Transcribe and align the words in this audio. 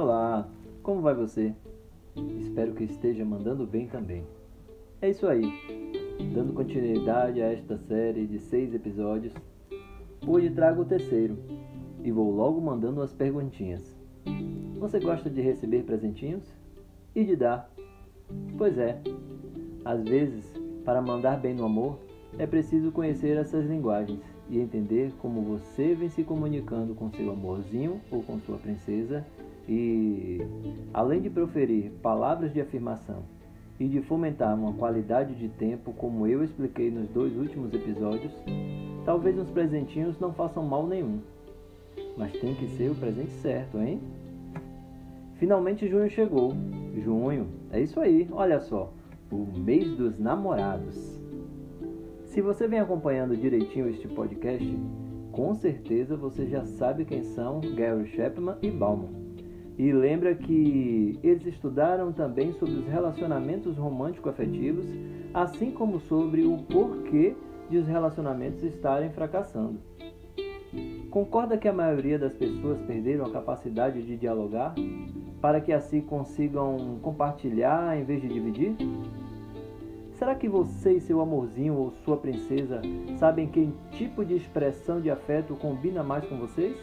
Olá, 0.00 0.48
como 0.80 1.00
vai 1.00 1.12
você? 1.12 1.52
Espero 2.38 2.72
que 2.72 2.84
esteja 2.84 3.24
mandando 3.24 3.66
bem 3.66 3.88
também. 3.88 4.22
É 5.02 5.10
isso 5.10 5.26
aí, 5.26 5.42
dando 6.32 6.52
continuidade 6.52 7.42
a 7.42 7.52
esta 7.52 7.76
série 7.76 8.24
de 8.24 8.38
seis 8.38 8.72
episódios, 8.72 9.34
hoje 10.24 10.50
trago 10.50 10.82
o 10.82 10.84
terceiro 10.84 11.36
e 12.04 12.12
vou 12.12 12.30
logo 12.30 12.60
mandando 12.60 13.00
umas 13.00 13.12
perguntinhas. 13.12 13.82
Você 14.78 15.00
gosta 15.00 15.28
de 15.28 15.40
receber 15.40 15.82
presentinhos? 15.82 16.44
E 17.12 17.24
de 17.24 17.34
dar? 17.34 17.68
Pois 18.56 18.78
é, 18.78 19.00
às 19.84 20.04
vezes, 20.04 20.44
para 20.84 21.02
mandar 21.02 21.40
bem 21.40 21.56
no 21.56 21.64
amor, 21.64 21.98
é 22.38 22.46
preciso 22.46 22.92
conhecer 22.92 23.36
essas 23.36 23.66
linguagens 23.66 24.22
e 24.48 24.60
entender 24.60 25.12
como 25.20 25.42
você 25.42 25.92
vem 25.96 26.08
se 26.08 26.22
comunicando 26.22 26.94
com 26.94 27.10
seu 27.10 27.32
amorzinho 27.32 28.00
ou 28.12 28.22
com 28.22 28.38
sua 28.38 28.58
princesa 28.58 29.26
e, 29.68 30.40
além 30.94 31.20
de 31.20 31.28
proferir 31.28 31.90
palavras 32.02 32.52
de 32.52 32.60
afirmação 32.60 33.22
e 33.78 33.86
de 33.86 34.00
fomentar 34.00 34.54
uma 34.54 34.72
qualidade 34.72 35.34
de 35.34 35.48
tempo, 35.48 35.92
como 35.92 36.26
eu 36.26 36.42
expliquei 36.42 36.90
nos 36.90 37.08
dois 37.10 37.36
últimos 37.36 37.72
episódios, 37.74 38.32
talvez 39.04 39.38
uns 39.38 39.50
presentinhos 39.50 40.18
não 40.18 40.32
façam 40.32 40.64
mal 40.64 40.86
nenhum. 40.86 41.20
Mas 42.16 42.32
tem 42.32 42.54
que 42.54 42.66
ser 42.68 42.90
o 42.90 42.94
presente 42.94 43.30
certo, 43.32 43.78
hein? 43.78 44.00
Finalmente 45.34 45.86
junho 45.86 46.10
chegou. 46.10 46.52
Junho, 47.04 47.46
é 47.70 47.80
isso 47.80 48.00
aí, 48.00 48.26
olha 48.32 48.58
só, 48.60 48.92
o 49.30 49.46
mês 49.58 49.94
dos 49.96 50.18
namorados. 50.18 50.96
Se 52.24 52.40
você 52.40 52.66
vem 52.66 52.80
acompanhando 52.80 53.36
direitinho 53.36 53.88
este 53.88 54.08
podcast, 54.08 54.78
com 55.30 55.54
certeza 55.54 56.16
você 56.16 56.46
já 56.46 56.64
sabe 56.64 57.04
quem 57.04 57.22
são 57.22 57.60
Gary 57.76 58.06
Chapman 58.08 58.56
e 58.62 58.70
Bauman. 58.70 59.27
E 59.78 59.92
lembra 59.92 60.34
que 60.34 61.20
eles 61.22 61.46
estudaram 61.46 62.12
também 62.12 62.52
sobre 62.54 62.74
os 62.74 62.86
relacionamentos 62.88 63.76
romântico-afetivos, 63.76 64.84
assim 65.32 65.70
como 65.70 66.00
sobre 66.00 66.42
o 66.42 66.58
porquê 66.64 67.36
de 67.70 67.78
os 67.78 67.86
relacionamentos 67.86 68.64
estarem 68.64 69.10
fracassando. 69.10 69.78
Concorda 71.10 71.56
que 71.56 71.68
a 71.68 71.72
maioria 71.72 72.18
das 72.18 72.34
pessoas 72.34 72.80
perderam 72.82 73.24
a 73.24 73.30
capacidade 73.30 74.02
de 74.02 74.16
dialogar 74.16 74.74
para 75.40 75.60
que 75.60 75.72
assim 75.72 76.00
consigam 76.00 76.98
compartilhar 77.00 77.96
em 77.96 78.04
vez 78.04 78.20
de 78.20 78.28
dividir? 78.28 78.76
Será 80.18 80.34
que 80.34 80.48
você 80.48 80.94
e 80.94 81.00
seu 81.00 81.20
amorzinho 81.20 81.74
ou 81.74 81.92
sua 82.04 82.16
princesa 82.16 82.82
sabem 83.16 83.46
que 83.46 83.72
tipo 83.92 84.24
de 84.24 84.34
expressão 84.34 85.00
de 85.00 85.08
afeto 85.08 85.54
combina 85.54 86.02
mais 86.02 86.24
com 86.26 86.36
vocês? 86.36 86.76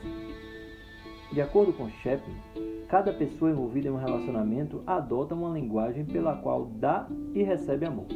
De 1.34 1.42
acordo 1.42 1.74
com 1.74 1.90
Shepard, 1.90 2.34
cada 2.88 3.12
pessoa 3.14 3.52
envolvida 3.52 3.88
em 3.88 3.92
um 3.92 3.98
relacionamento 3.98 4.84
adota 4.86 5.34
uma 5.34 5.50
linguagem 5.50 6.06
pela 6.06 6.36
qual 6.36 6.66
dá 6.66 7.08
e 7.34 7.44
recebe 7.44 7.86
amor. 7.86 8.08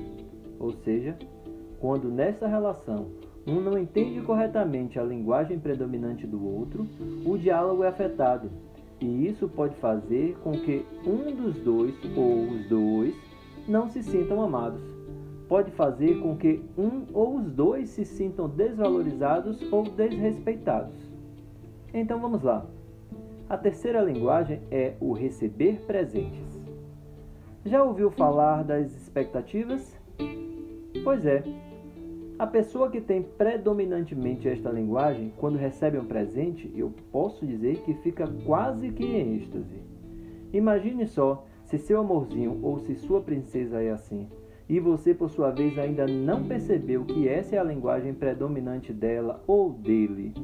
Ou 0.59 0.71
seja, 0.71 1.17
quando 1.79 2.09
nessa 2.09 2.47
relação 2.47 3.07
um 3.47 3.59
não 3.59 3.77
entende 3.77 4.21
corretamente 4.21 4.99
a 4.99 5.03
linguagem 5.03 5.59
predominante 5.59 6.27
do 6.27 6.45
outro, 6.45 6.87
o 7.25 7.37
diálogo 7.37 7.83
é 7.83 7.87
afetado, 7.87 8.51
e 9.01 9.27
isso 9.27 9.47
pode 9.47 9.75
fazer 9.77 10.37
com 10.43 10.51
que 10.51 10.85
um 11.05 11.33
dos 11.33 11.55
dois 11.61 11.95
ou 12.15 12.43
os 12.43 12.67
dois 12.67 13.15
não 13.67 13.87
se 13.87 14.03
sintam 14.03 14.41
amados. 14.41 14.81
Pode 15.47 15.71
fazer 15.71 16.19
com 16.21 16.35
que 16.35 16.63
um 16.77 17.05
ou 17.13 17.37
os 17.37 17.51
dois 17.51 17.89
se 17.89 18.05
sintam 18.05 18.47
desvalorizados 18.47 19.71
ou 19.71 19.83
desrespeitados. 19.83 20.93
Então 21.93 22.19
vamos 22.19 22.43
lá. 22.43 22.67
A 23.49 23.57
terceira 23.57 23.99
linguagem 23.99 24.61
é 24.69 24.93
o 24.99 25.11
receber 25.11 25.79
presentes. 25.87 26.61
Já 27.65 27.83
ouviu 27.83 28.11
falar 28.11 28.63
das 28.63 28.95
expectativas? 28.95 29.99
Pois 31.03 31.25
é. 31.25 31.43
A 32.37 32.45
pessoa 32.45 32.91
que 32.91 33.01
tem 33.01 33.23
predominantemente 33.23 34.47
esta 34.47 34.69
linguagem, 34.69 35.33
quando 35.35 35.57
recebe 35.57 35.97
um 35.97 36.05
presente, 36.05 36.71
eu 36.75 36.93
posso 37.11 37.43
dizer 37.43 37.77
que 37.77 37.95
fica 37.95 38.27
quase 38.45 38.91
que 38.91 39.03
em 39.03 39.37
êxtase. 39.37 39.81
Imagine 40.53 41.07
só 41.07 41.43
se 41.63 41.79
seu 41.79 42.01
amorzinho 42.01 42.59
ou 42.61 42.77
se 42.77 42.93
sua 42.93 43.19
princesa 43.19 43.81
é 43.81 43.89
assim, 43.89 44.27
e 44.69 44.79
você, 44.79 45.11
por 45.11 45.31
sua 45.31 45.49
vez, 45.49 45.75
ainda 45.79 46.05
não 46.05 46.43
percebeu 46.43 47.03
que 47.03 47.27
essa 47.27 47.55
é 47.55 47.59
a 47.59 47.63
linguagem 47.63 48.13
predominante 48.13 48.93
dela 48.93 49.43
ou 49.47 49.73
dele 49.73 50.35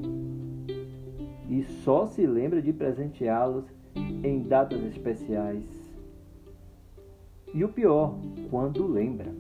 e 1.50 1.64
só 1.84 2.08
se 2.08 2.26
lembra 2.26 2.62
de 2.62 2.74
presenteá-los 2.74 3.66
em 4.24 4.42
datas 4.44 4.84
especiais. 4.84 5.64
E 7.54 7.64
o 7.64 7.70
pior, 7.70 8.16
quando 8.50 8.86
lembra. 8.86 9.32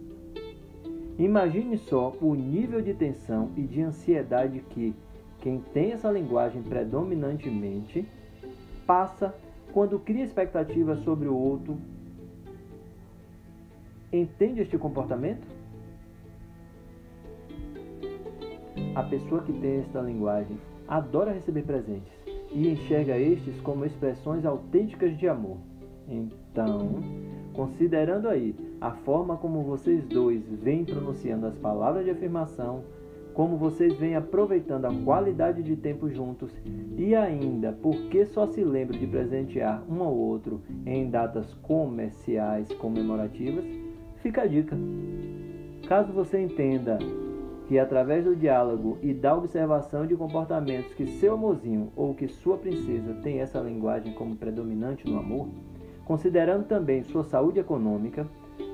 Imagine 1.17 1.77
só 1.77 2.13
o 2.21 2.35
nível 2.35 2.81
de 2.81 2.93
tensão 2.93 3.49
e 3.55 3.61
de 3.61 3.81
ansiedade 3.81 4.59
que 4.69 4.93
quem 5.41 5.59
tem 5.73 5.91
essa 5.91 6.11
linguagem 6.11 6.61
predominantemente 6.61 8.05
passa 8.85 9.33
quando 9.71 9.99
cria 9.99 10.23
expectativas 10.23 10.99
sobre 10.99 11.27
o 11.27 11.35
outro. 11.35 11.77
Entende 14.11 14.61
este 14.61 14.77
comportamento? 14.77 15.45
A 18.93 19.03
pessoa 19.03 19.41
que 19.41 19.51
tem 19.51 19.79
esta 19.79 19.99
linguagem 20.01 20.57
adora 20.87 21.31
receber 21.31 21.63
presentes 21.63 22.13
e 22.51 22.69
enxerga 22.69 23.17
estes 23.17 23.59
como 23.61 23.85
expressões 23.85 24.45
autênticas 24.45 25.17
de 25.17 25.27
amor. 25.27 25.57
Então, 26.07 27.01
considerando 27.53 28.29
aí 28.29 28.55
a 28.79 28.91
forma 28.91 29.37
como 29.37 29.63
vocês 29.63 30.05
dois 30.05 30.43
vêm 30.61 30.85
pronunciando 30.85 31.47
as 31.47 31.57
palavras 31.57 32.05
de 32.05 32.11
afirmação, 32.11 32.83
como 33.33 33.57
vocês 33.57 33.93
vêm 33.97 34.15
aproveitando 34.15 34.85
a 34.85 34.93
qualidade 35.03 35.61
de 35.61 35.75
tempo 35.75 36.09
juntos 36.09 36.49
e 36.97 37.13
ainda 37.13 37.73
porque 37.81 38.25
só 38.27 38.47
se 38.47 38.63
lembra 38.63 38.97
de 38.97 39.05
presentear 39.05 39.83
um 39.89 40.01
ao 40.01 40.15
outro 40.15 40.61
em 40.85 41.09
datas 41.09 41.53
comerciais 41.55 42.71
comemorativas, 42.75 43.65
fica 44.21 44.43
a 44.43 44.47
dica. 44.47 44.77
Caso 45.87 46.13
você 46.13 46.39
entenda 46.39 46.97
que 47.67 47.79
através 47.79 48.23
do 48.23 48.35
diálogo 48.35 48.97
e 49.01 49.13
da 49.13 49.35
observação 49.35 50.05
de 50.05 50.15
comportamentos 50.15 50.93
que 50.93 51.07
seu 51.07 51.33
amorzinho 51.33 51.91
ou 51.95 52.13
que 52.13 52.27
sua 52.27 52.57
princesa 52.57 53.13
tem 53.23 53.39
essa 53.39 53.59
linguagem 53.59 54.13
como 54.13 54.35
predominante 54.35 55.09
no 55.09 55.17
amor, 55.17 55.47
considerando 56.05 56.65
também 56.65 57.03
sua 57.03 57.23
saúde 57.23 57.59
econômica, 57.59 58.27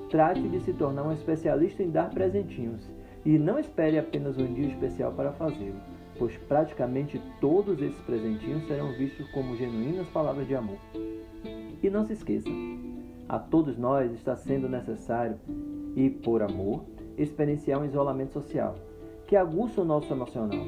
trate 0.09 0.41
de 0.41 0.59
se 0.59 0.73
tornar 0.73 1.03
um 1.03 1.13
especialista 1.13 1.81
em 1.81 1.89
dar 1.89 2.09
presentinhos 2.09 2.89
e 3.25 3.37
não 3.37 3.57
espere 3.57 3.97
apenas 3.97 4.37
um 4.37 4.53
dia 4.53 4.67
especial 4.67 5.13
para 5.13 5.31
fazê-lo, 5.31 5.79
pois 6.17 6.35
praticamente 6.37 7.21
todos 7.39 7.81
esses 7.81 7.99
presentinhos 8.01 8.67
serão 8.67 8.91
vistos 8.93 9.29
como 9.31 9.55
genuínas 9.55 10.07
palavras 10.07 10.47
de 10.47 10.55
amor. 10.55 10.77
E 11.81 11.89
não 11.89 12.05
se 12.05 12.13
esqueça, 12.13 12.49
a 13.29 13.39
todos 13.39 13.77
nós 13.77 14.11
está 14.11 14.35
sendo 14.35 14.67
necessário, 14.67 15.37
e 15.95 16.09
por 16.09 16.41
amor, 16.41 16.83
experienciar 17.23 17.79
um 17.79 17.85
isolamento 17.85 18.33
social, 18.33 18.75
que 19.27 19.35
aguça 19.35 19.81
o 19.81 19.85
nosso 19.85 20.11
emocional, 20.11 20.65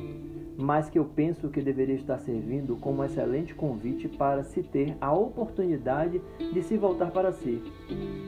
mas 0.58 0.90
que 0.90 1.00
eu 1.00 1.06
penso 1.06 1.50
que 1.50 1.62
deveria 1.62 1.96
estar 1.96 2.18
servindo 2.20 2.76
como 2.78 3.02
um 3.02 3.06
excelente 3.06 3.54
convite 3.54 4.08
para 4.08 4.44
se 4.44 4.64
ter 4.64 4.96
a 5.02 5.12
oportunidade 5.12 6.22
de 6.40 6.64
se 6.64 6.78
voltar 6.78 7.12
para 7.12 7.32
si. 7.32 7.62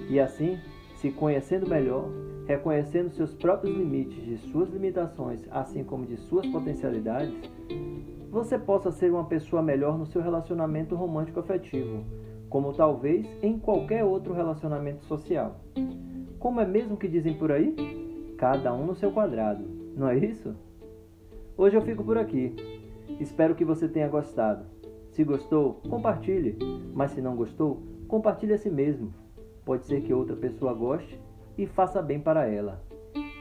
E 0.09 0.19
assim, 0.19 0.57
se 0.95 1.11
conhecendo 1.11 1.69
melhor, 1.69 2.09
reconhecendo 2.47 3.11
seus 3.11 3.33
próprios 3.33 3.75
limites, 3.75 4.23
de 4.23 4.37
suas 4.49 4.69
limitações, 4.69 5.41
assim 5.51 5.83
como 5.83 6.05
de 6.05 6.17
suas 6.17 6.45
potencialidades, 6.47 7.33
você 8.29 8.59
possa 8.59 8.91
ser 8.91 9.11
uma 9.11 9.25
pessoa 9.25 9.61
melhor 9.61 9.97
no 9.97 10.05
seu 10.05 10.21
relacionamento 10.21 10.95
romântico 10.95 11.39
afetivo, 11.39 12.03
como 12.49 12.73
talvez 12.73 13.25
em 13.41 13.57
qualquer 13.57 14.03
outro 14.03 14.33
relacionamento 14.33 15.05
social. 15.05 15.61
Como 16.37 16.59
é 16.59 16.65
mesmo 16.65 16.97
que 16.97 17.07
dizem 17.07 17.33
por 17.33 17.51
aí? 17.51 18.04
Cada 18.37 18.73
um 18.73 18.85
no 18.85 18.95
seu 18.95 19.11
quadrado, 19.11 19.63
não 19.95 20.09
é 20.09 20.17
isso? 20.17 20.55
Hoje 21.57 21.75
eu 21.75 21.81
fico 21.81 22.03
por 22.03 22.17
aqui. 22.17 22.53
Espero 23.19 23.55
que 23.55 23.63
você 23.63 23.87
tenha 23.87 24.09
gostado. 24.09 24.65
Se 25.11 25.23
gostou, 25.23 25.75
compartilhe, 25.89 26.57
mas 26.93 27.11
se 27.11 27.21
não 27.21 27.35
gostou, 27.35 27.81
compartilhe 28.07 28.53
a 28.53 28.57
si 28.57 28.69
mesmo. 28.69 29.13
Pode 29.63 29.85
ser 29.85 30.01
que 30.01 30.13
outra 30.13 30.35
pessoa 30.35 30.73
goste 30.73 31.19
e 31.57 31.65
faça 31.65 32.01
bem 32.01 32.19
para 32.19 32.45
ela. 32.45 32.83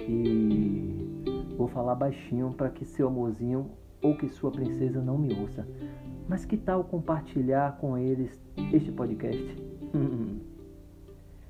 E 0.00 1.34
vou 1.56 1.66
falar 1.66 1.96
baixinho 1.96 2.54
para 2.56 2.70
que 2.70 2.84
seu 2.84 3.08
amorzinho 3.08 3.70
ou 4.00 4.16
que 4.16 4.28
sua 4.28 4.50
princesa 4.52 5.02
não 5.02 5.18
me 5.18 5.34
ouça. 5.34 5.66
Mas 6.28 6.44
que 6.44 6.56
tal 6.56 6.84
compartilhar 6.84 7.78
com 7.78 7.98
eles 7.98 8.40
este 8.72 8.92
podcast? 8.92 9.56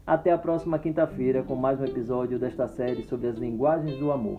Até 0.06 0.30
a 0.30 0.36
próxima 0.36 0.78
quinta-feira 0.78 1.42
com 1.42 1.56
mais 1.56 1.80
um 1.80 1.84
episódio 1.84 2.38
desta 2.38 2.68
série 2.68 3.04
sobre 3.04 3.26
as 3.26 3.38
linguagens 3.38 3.96
do 3.96 4.12
amor. 4.12 4.36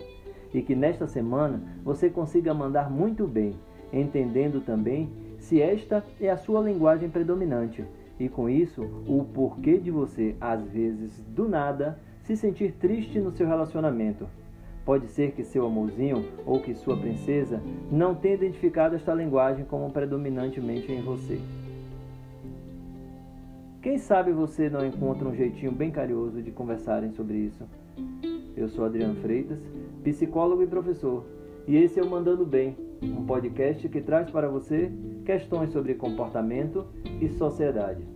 E 0.53 0.62
que 0.62 0.75
nesta 0.75 1.07
semana 1.07 1.59
você 1.83 2.07
consiga 2.07 2.53
mandar 2.53 2.88
muito 2.88 3.27
bem, 3.27 3.56
entendendo 3.91 4.62
também 4.62 5.09
se 5.39 5.59
esta 5.59 6.03
é 6.21 6.29
a 6.29 6.38
sua 6.38 6.62
linguagem 6.62 7.09
predominante 7.09 7.83
e 8.19 8.29
com 8.29 8.47
isso 8.47 8.83
o 9.07 9.25
porquê 9.33 9.79
de 9.79 9.89
você, 9.89 10.35
às 10.39 10.63
vezes 10.69 11.19
do 11.29 11.50
nada, 11.50 11.97
se 12.21 12.38
sentir 12.38 12.73
triste 12.73 13.19
no 13.19 13.31
seu 13.31 13.47
relacionamento. 13.47 14.27
Pode 14.85 15.07
ser 15.07 15.31
que 15.31 15.44
seu 15.44 15.65
amorzinho 15.65 16.23
ou 16.45 16.62
que 16.62 16.75
sua 16.75 16.95
princesa 16.95 17.59
não 17.91 18.13
tenha 18.13 18.35
identificado 18.35 18.95
esta 18.95 19.15
linguagem 19.15 19.65
como 19.65 19.89
predominantemente 19.89 20.91
em 20.91 21.01
você. 21.01 21.41
Quem 23.85 23.99
sabe 23.99 24.31
você 24.31 24.67
não 24.67 24.83
encontra 24.83 25.27
um 25.27 25.35
jeitinho 25.35 25.71
bem 25.71 25.91
carinhoso 25.91 26.41
de 26.41 26.49
conversarem 26.49 27.11
sobre 27.11 27.37
isso. 27.37 27.63
Eu 28.57 28.67
sou 28.67 28.83
Adriano 28.83 29.13
Freitas, 29.21 29.59
psicólogo 30.03 30.63
e 30.63 30.65
professor, 30.65 31.23
e 31.67 31.77
esse 31.77 31.99
é 31.99 32.03
o 32.03 32.09
Mandando 32.09 32.43
Bem, 32.43 32.75
um 33.03 33.23
podcast 33.27 33.87
que 33.87 34.01
traz 34.01 34.31
para 34.31 34.49
você 34.49 34.91
questões 35.23 35.69
sobre 35.69 35.93
comportamento 35.93 36.87
e 37.21 37.29
sociedade. 37.29 38.14